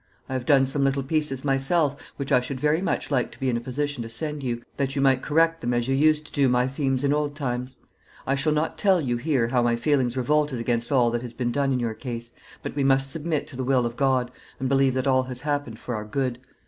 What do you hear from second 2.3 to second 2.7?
I should